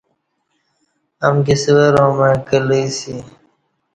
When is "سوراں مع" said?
1.63-2.31